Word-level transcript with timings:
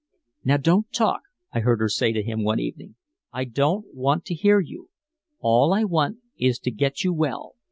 "No, 0.43 0.57
don't 0.57 0.91
talk," 0.91 1.21
I 1.53 1.59
heard 1.59 1.79
her 1.79 1.87
say 1.87 2.11
to 2.11 2.23
him 2.23 2.43
one 2.43 2.59
evening. 2.59 2.95
"I 3.31 3.43
don't 3.45 3.85
want 3.93 4.25
to 4.25 4.33
hear 4.33 4.59
you. 4.59 4.89
All 5.41 5.73
I 5.75 5.83
want 5.83 6.21
is 6.39 6.57
to 6.61 6.71
get 6.71 7.03
you 7.03 7.13
well. 7.13 7.53